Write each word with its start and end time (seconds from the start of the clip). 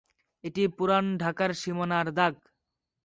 এটি 0.43 0.63
পুরান 0.77 1.05
ঢাকার 1.21 1.51
সীমানার 1.61 2.07
দাগ। 2.17 2.33